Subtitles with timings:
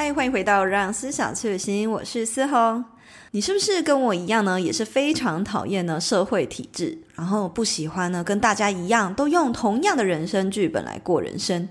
[0.00, 2.84] 嗨，欢迎回到让思想去旅行，我是思红。
[3.32, 4.60] 你是不是跟我一样呢？
[4.60, 11.68] 也是非常讨厌呢社会体制，然后不喜欢呢跟大家一样都用同样的人生剧本来过人生，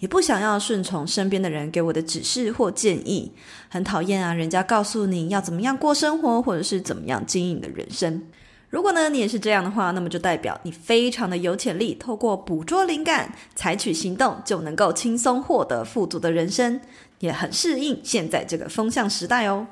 [0.00, 3.32] 也不想要顺从身边的人给我的指示或建议，
[3.70, 8.24] 很讨厌啊人家告诉你要怎么样过生活，或者是怎么样经营的人生。
[8.70, 16.80] 如果呢，你也是这样的话，那么就代表你非常的有潜力，透过捕捉灵感、采取行动，就能够轻松获得富足的人生，
[17.18, 19.66] 也很适应现在这个风向时代哦。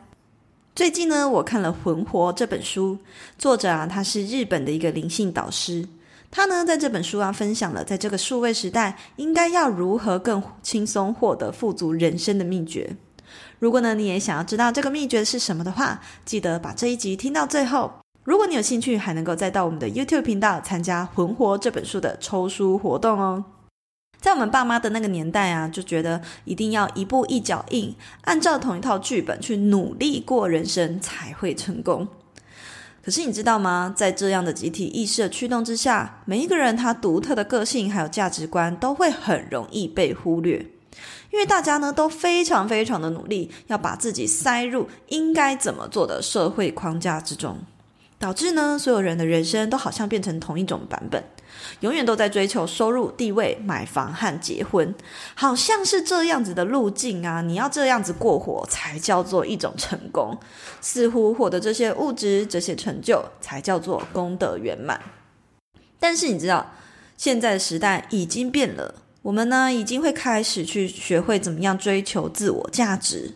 [0.75, 2.99] 最近呢，我看了《魂活》这本书，
[3.39, 5.87] 作者啊，他是日本的一个灵性导师，
[6.33, 12.97] 他呢在这本书啊分享了在这个数位时代应该要如何更轻松获得富足人生的秘诀。
[13.61, 17.93] 如果呢你也想要知道这个秘诀是什么的话，记得把这一集听到最后。
[18.29, 23.43] 如果你有兴趣，还能够再到我们的 YouTube 频道参加《魂活》这本书的抽书活动哦。
[24.21, 32.07] 在我们爸妈的那个年代啊，就觉得一定要一步一脚印，按照同一套剧本去努力过人生才会成功。
[33.03, 33.95] 可是你知道吗？
[33.97, 40.67] 在这样的集体意识的驱动之下，每一个人他独特的个性还有价值观都会很容易被忽略，
[41.33, 47.57] 因为大家呢都非常非常的努力，要把自己塞入应该怎么做的社会框架之中。
[48.19, 51.23] 导致呢，所有人的人生都好像变成同一种版本，
[51.81, 54.93] 永远都在追求收入、地位、买房和结婚，
[55.37, 57.41] 好像是这样子的路径啊！
[57.43, 60.37] 你要这样子过活才叫做一种成功，
[60.81, 65.01] 似乎获得这些物质、这些成就才叫做功德圆满。
[66.01, 66.73] 但是你知道，
[67.17, 73.35] 现在的时代已经变了，我们呢已经会开始去学会怎么样追求自我价值。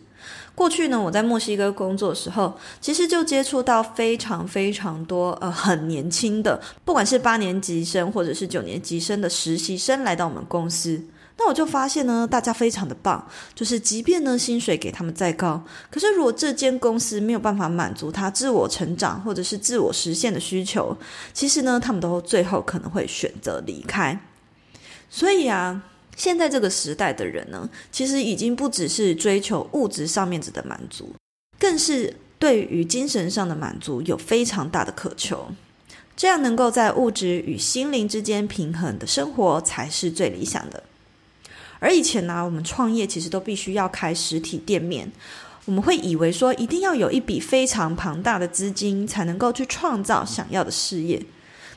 [0.55, 11.03] 过去呢，我在墨西哥工作的时候，其实就接触到非常非常多呃很年轻的，不管是八年级生或者是九年级生的实习生来到我们公司。
[11.37, 15.59] 那我就发现呢，大家非常的棒，就是即便呢薪水给他们再高，
[15.89, 20.95] 可是如果这间公司没有办法满足他自我成长或者是自我实现的需求，
[21.33, 24.17] 其实呢他们都最后可能会选择离开。
[25.09, 25.81] 所以啊。
[26.15, 31.13] 现在这个时代的人呢，其实已经不只是追求物质上面子的满足，
[31.59, 35.47] 更是对于精神上的满足有非常大的渴求。
[36.15, 40.83] 这样能够在物质与心灵之间平衡的生活，才是最理想的。
[41.79, 45.11] 而以前呢，我们创业其实都必须要开实体店面，
[45.65, 51.19] 我们会以为说一定要有一笔非常庞大的资金，才能够去创造想要的事业。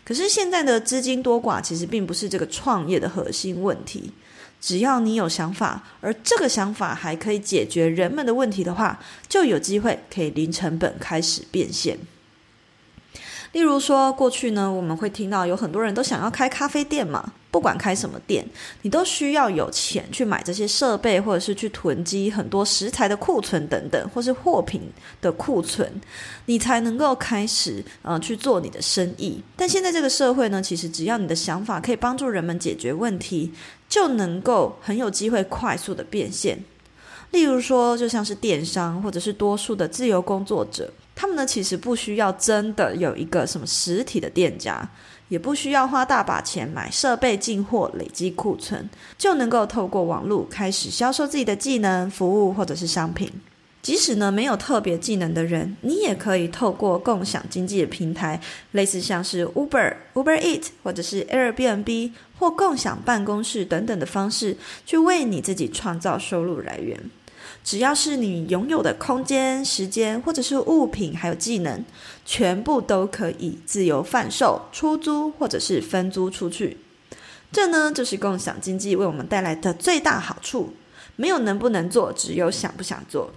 [0.04, 4.12] 可是现在的资金多寡，其实并不是这个创业的核心问题。
[4.60, 11.98] 只要你有想法，而这个想法还可以解决人们的问题的话，就有机会可以零成本开始变现。
[13.52, 17.32] 例如说，过去呢，我们会听到有很多人都想要开咖啡店嘛。
[17.56, 18.46] 不管开什么店，
[18.82, 24.82] 你都需要有钱去买这些设备，或者是去囤积很多食材的库存等等，或是货品
[25.22, 25.90] 的库存，
[26.44, 29.40] 你才能够开始呃去做你的生意。
[29.56, 33.50] 但现在这个社会呢，其实只要你的想法可以帮助人们解决问题，
[33.88, 36.62] 就能够很有机会快速的变现。
[37.30, 44.86] 例如说，就像是电商，或者是多数的自由工作者，他们呢其实不需要真的有一个什么实体的店家。
[45.28, 48.88] 也不需要花大把钱买设备进货，累积库存，
[49.18, 53.30] 就能够透过网络开始销售自己的技能、服务或者是商品。
[53.82, 58.40] 即使呢没有特别技能的人，你也可以透过共享经济的平台，
[58.72, 66.98] 类似像是 Uber、Uber Eat 或者是 Airbnb 或共享办公室等等的方式，去为你自己创造收入来源。
[67.66, 71.84] 只要是你拥有的空间、时间，或者是物品，还有技能，
[72.24, 76.78] 全部都可以自由贩售、出租或者是分租出去。
[77.50, 80.74] 这呢，就是共享经济为我们带来的最大好处。
[81.16, 83.32] 没有能不能做，只有想不想做。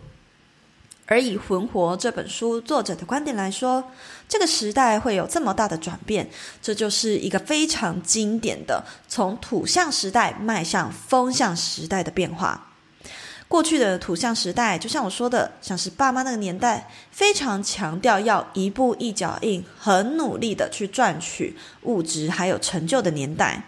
[1.08, 3.86] 而以《魂活》这本书作者的观点来说，
[4.28, 6.30] 这个时代会有这么大的转变，
[6.62, 12.68] 这就是一个非常经典的从土象时代迈向风象时代的变化。
[13.50, 23.64] 过去的土象时代，就像我说的，像是爸妈那个年代，非常强调要一步一脚印，很努力的去赚取物质还有成就的年代。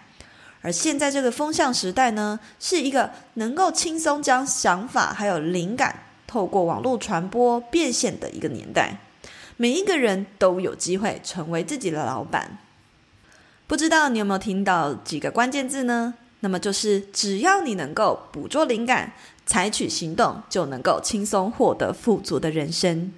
[0.60, 8.98] 而现在这个风象时代呢，是一个能够轻松将想法还有灵感，透过网络传播变现的一个年代，
[9.56, 12.56] 每一个人都有机会成为自己的老板。
[13.66, 16.14] 不知道你有没有听到几个关键字呢？
[16.44, 19.12] 那么就是只要你能够捕捉灵感，
[19.46, 23.12] 采取行动，就能够轻松获得富足的人生。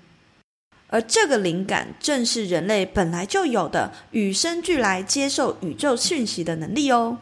[0.88, 7.16] 而这个灵感正是人类本来就有的与生俱来接受宇宙讯息的能力哦。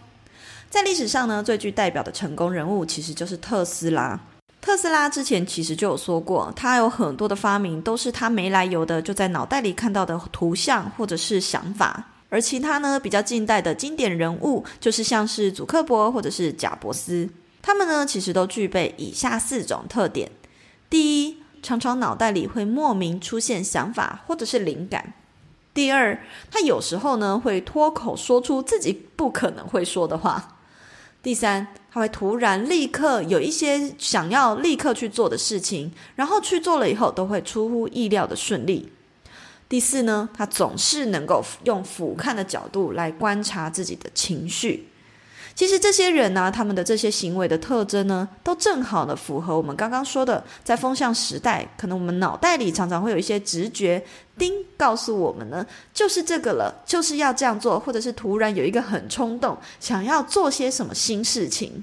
[0.68, 4.18] 在历史上呢，最具代表的成功人物其实就是特斯拉。
[4.60, 12.11] 特斯拉之前其实就有说过，他有很多的发明都是他没来由的就在脑袋里看到的图像或者是想法。
[12.32, 17.28] 而其他呢，比较近代的经典人物，就是像是祖克伯或者是贾伯斯，
[17.60, 20.30] 他们呢其实都具备以下四种特点：
[20.88, 25.12] 第一，常常脑袋里会莫名出现想法或者是灵感；
[25.74, 30.56] 第二，他有时候呢会脱口说出自己不可能会说的话；
[31.22, 38.90] 第三，他会突然立刻有一些想要立刻去做的事情，然后去做了以后都会出乎意料的顺利。
[39.72, 44.86] 第四呢，他总是能够用俯瞰的角度来观察自己的情绪。
[45.54, 54.04] 其实这些人呢、他们的这些行为的特征呢，都正好的符合我们刚刚说的，在风向时代，可能我们脑袋里常常会有一些直觉，
[54.36, 61.82] 叮告诉我们呢，就是这个了，就是要这样做，或者是突然有一个很冲动，想要做些什么新事情。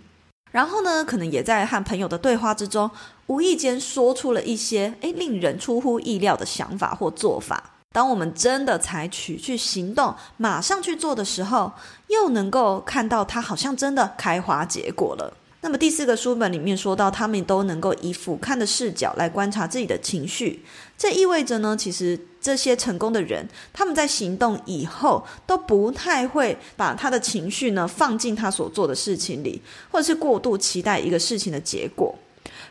[0.52, 2.92] 然后呢，可能也在和朋友的对话之中，
[3.26, 7.78] 无意间说出了一些诶令人出乎意料的想法或做法。
[7.92, 11.72] 当我们真的采取去行动，马上去做的时候，
[12.08, 15.34] 又能够看到它好像真的开花结果了。
[15.62, 20.64] 那么第四个书本里面说到，他们都能够以俯瞰的视角来观察自己的情绪。
[20.98, 29.60] 这意味着呢，其实这些成功的人，他们在行动以后都不太会把他的情绪呢放进他所做的事情里，
[29.92, 32.16] 或者是过度期待一个事情的结果。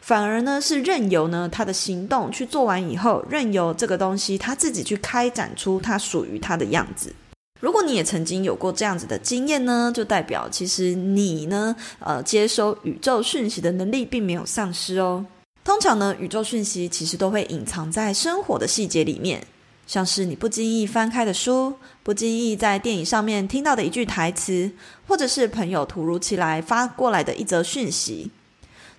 [0.00, 7.14] 反而呢，是任由呢他的行动去做完以后，任由这个东西他自己去开展出他属于他的样子。
[7.60, 15.26] 如果你也曾经有过这样子的经验呢，就代表其实你呢，呃，接收宇宙讯息的能力并没有丧失哦。
[15.64, 19.44] 通常呢，宇宙讯息其实都会隐藏在生活的细节里面，
[19.86, 21.74] 像是你不经意翻开的书，
[22.04, 24.70] 不经意在电影上面听到的一句台词，
[25.06, 28.30] 或者是朋友突如其来发过来的一则讯息。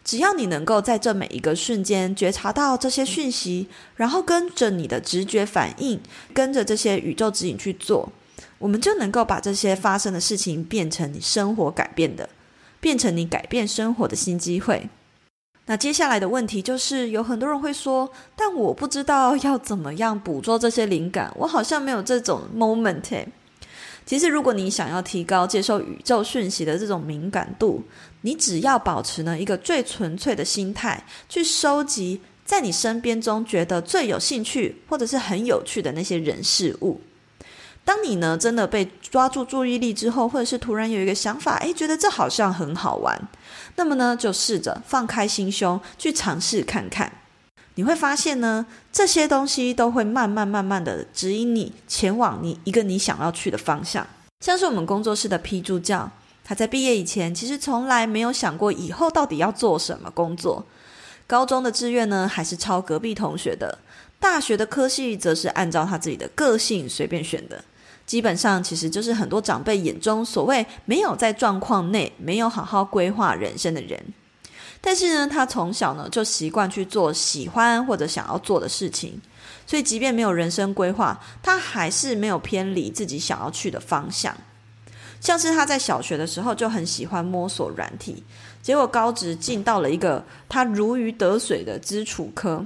[0.09, 5.99] 只要你能够在这每一个瞬间觉察到这些讯息，然后跟着你的直觉反应，
[6.33, 8.11] 跟着这些宇宙指引去做，
[8.57, 12.27] 我们就能够把这些发生的事情变成你生活改变的，
[12.79, 14.89] 变成你改变生活的新机会。
[15.67, 23.27] 那接下来的问题就是，有很多人会说，但我不知道要怎么样捕捉这些灵感，我好像没有这种 moment。
[24.09, 27.83] 其实，如果你想要提高接受宇宙讯息的这种敏感度，
[28.21, 36.99] 你只要保持呢一个最纯粹的心态，去收集在你身边中觉得最有兴趣或者是很有趣的那些人事物。
[37.85, 43.27] 当你呢真的被抓住注意力之后，或者是突然有一个想法，诶，觉得这好像很好玩，
[43.75, 47.13] 那么呢就试着放开心胸去尝试看看。
[47.79, 54.05] 你会发现呢，这些东西都会慢慢慢慢的指引你前往你一个你想要去的方向。
[54.41, 56.11] 像是我们工作室的 P 助教，
[56.43, 60.65] 他在毕业以前其实从来没有想过以后到底要做什么工作。
[61.25, 63.77] 高中的志愿呢，还是抄隔壁同学的；
[64.19, 67.63] 大学的科系则是按照他自己的个性随便选的。
[68.05, 74.03] 基本上其实就是很多长辈眼中所谓没有在状况内、没有好好规划人生的人。
[74.81, 79.21] 但是呢，他从小呢就习惯去做喜欢或者想要做的事情，
[79.67, 84.35] 所以即便没有人生规划，他还是没有偏离自己想要去的方向。
[85.19, 88.23] 像是他在小学的时候就很喜欢摸索软体，
[88.61, 92.65] 结果高职进到了一个他如鱼得水的基础科，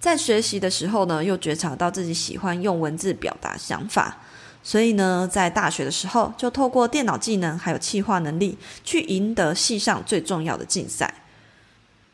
[0.00, 4.18] 在学习的时候呢，又觉察到自己喜欢用文字表达想法。
[4.62, 11.12] 所以呢，在大学的时候，就透过电脑技能还有企划能力，去赢得系上最重要的竞赛。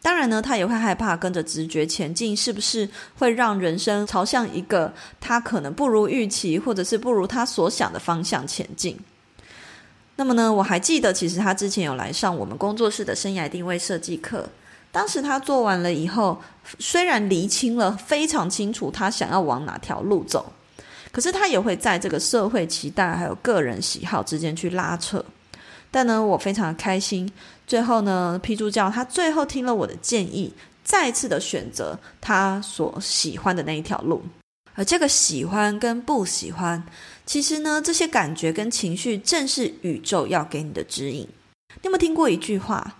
[0.00, 2.88] 当然呢，他也会害怕跟着直觉前进，是不是
[3.18, 8.98] 会让人生朝向一个他可能不如预期，或者是不如他所想的方向前进？
[10.16, 14.48] 那么呢，我还记得，其实他之前有来上我们工作室的生涯定位设计课。
[14.90, 16.40] 当时他做完了以后，
[16.78, 20.52] 虽然厘清了非常清楚他想要往哪条路走。
[21.18, 25.24] 可是他也会在这个社会期待还有个人喜好之间去拉扯，
[25.90, 27.28] 但呢，我非常的开心。
[27.66, 34.22] 最后呢批助教他最后听了我的建议，再次的选择他所喜欢的那一条路。
[34.76, 36.84] 而这个喜欢跟不喜欢，
[37.26, 41.22] 其实呢，这些感觉跟情绪正是宇宙要给你的指引。
[41.22, 42.94] 你有没有听过一句话？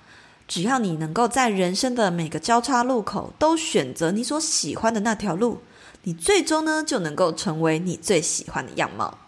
[0.49, 5.61] 只要你能够在人生的每个交叉路口都选择你所喜欢的那条路，
[6.09, 9.19] 你最终呢就能够成为你最喜欢的样貌。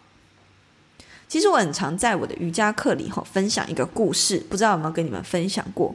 [1.28, 5.94] 其实我很常在我的瑜伽课里吼分享一个故事，不知道有没有跟你们分享过？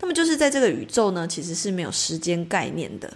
[0.00, 3.08] 那么就是在这个宇宙呢，其实是没有时间概念的，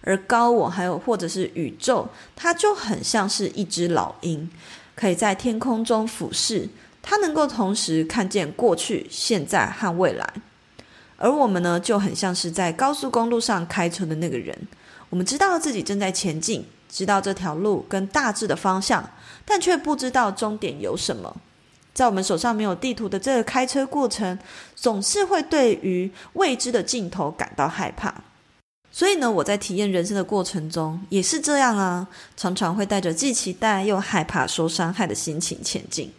[0.00, 4.50] 而高我还有或者是宇宙，它就很像是一只老鹰，
[4.96, 6.66] 可以在天空中俯视，
[7.02, 10.26] 它能够同时看见过去、现在和未来。
[11.18, 14.58] 而我们呢，就很像是在高速公路上开车的那个人，
[15.14, 19.08] 我们知道自己正在前进，知道这条路跟大致的方向。
[19.44, 21.36] 但却不知道终点有什么，
[21.92, 24.36] 在我们手上没有地图的这个开车过程，
[24.74, 28.12] 总是会对于未知的尽头感到害怕。
[28.90, 36.12] 所以呢，我在体验人生的过程中也是这样啊，常常会带着既期待又害怕受伤害的心情前进。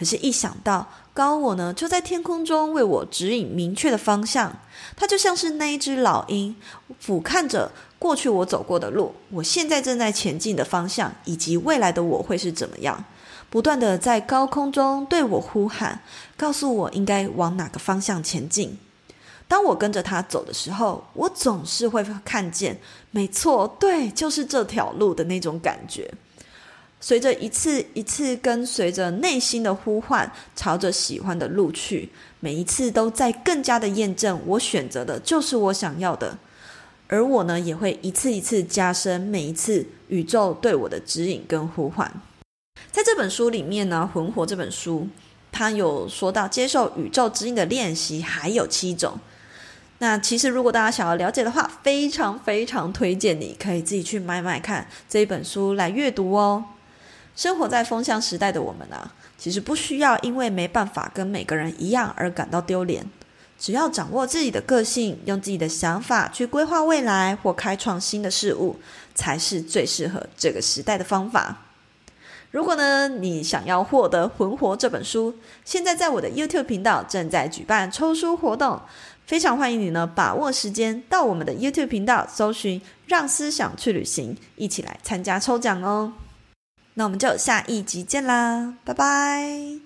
[0.00, 4.50] 可是，一想到高我呢，就在天空中为我指引明确的方向，
[4.96, 6.56] 它就像是那一只老鹰，
[6.98, 13.04] 俯瞰着过去我走过的路，我现在正在前进的方向，以及未来的我会是怎么样，
[13.50, 16.00] 不断地在高空中对我呼喊，
[16.34, 18.78] 告诉我应该往哪个方向前进。
[19.46, 22.80] 当我跟着他走的时候，我总是会看见，
[23.10, 26.10] 没错，对，就是这条路的那种感觉。
[27.00, 36.38] 随着一次一次跟随着内心的呼唤，朝着喜欢的路去，每一次都在更加的验证我选择的就是我想要的，
[37.08, 42.12] 而我呢，也会一次一次加深每一次宇宙对我的指引跟呼唤。
[42.92, 45.08] 在这本书里面呢，《魂活》这本书，
[45.50, 49.18] 它有说到接受宇宙指引的练习还有七种。
[49.98, 56.64] 那其实如果大家想要了解的话，非常非常推荐你可以自己去买买看这一本书来阅读哦。
[57.34, 63.04] 生活在风向时代的我们啊，其实不需要因为没办法跟每个人一样而感到丢脸。
[63.58, 68.76] 只要掌握自己的个性，用自己的想法去规划未来或开创新的事物，
[69.14, 71.58] 才是最适合这个时代的方法。
[72.50, 75.34] 如果呢，你想要获得《魂活》这本书，
[75.64, 78.80] 现在在我的 YouTube 频道正在举办抽书活动，
[79.26, 86.14] 非常欢迎你呢，把握时间到我们的 YouTube 频道搜寻“让思想去旅行”，一起来参加抽奖哦。
[86.94, 89.80] 那我们就下一集见啦，拜拜！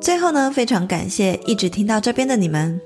[0.00, 2.80] 最后呢，非常感谢一直听到这边的你们。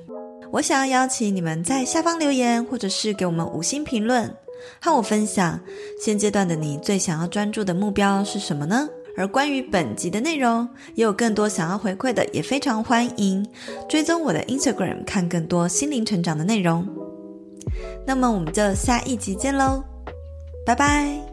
[0.52, 4.34] 我想要邀请你们在下方留言，或者是给我们五星评论，
[4.80, 5.60] 和我分享
[6.00, 8.88] 现阶段的你最想要专注的目标是什么呢？
[9.16, 13.46] 而关于本集的内容，也有更多想要回馈的，也非常欢迎
[13.88, 16.86] 追踪我的 Instagram，看更多心灵成长的内容。
[18.06, 19.84] 那么我们就下一集见喽，
[20.64, 21.29] 拜拜。